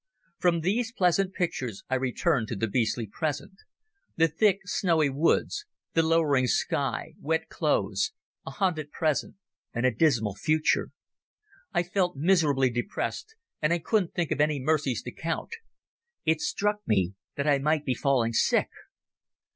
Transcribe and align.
From 0.39 0.61
these 0.61 0.91
pleasant 0.91 1.31
pictures 1.31 1.83
I 1.87 1.93
returned 1.93 2.47
to 2.47 2.55
the 2.55 2.65
beastly 2.67 3.05
present—the 3.05 4.29
thick 4.29 4.61
snowy 4.65 5.11
woods, 5.11 5.65
the 5.93 6.01
lowering 6.01 6.47
sky, 6.47 7.13
wet 7.21 7.49
clothes, 7.49 8.11
a 8.43 8.49
hunted 8.49 8.89
present, 8.91 9.35
and 9.75 9.85
a 9.85 9.91
dismal 9.93 10.33
future. 10.33 10.89
I 11.71 11.83
felt 11.83 12.15
miserably 12.17 12.71
depressed, 12.71 13.35
and 13.61 13.71
I 13.71 13.77
couldn't 13.77 14.15
think 14.15 14.31
of 14.31 14.41
any 14.41 14.59
mercies 14.59 15.03
to 15.03 15.11
count. 15.11 15.51
It 16.25 16.41
struck 16.41 16.77
me 16.87 17.13
that 17.35 17.45
I 17.45 17.59
might 17.59 17.85
be 17.85 17.93
falling 17.93 18.33
sick. 18.33 18.69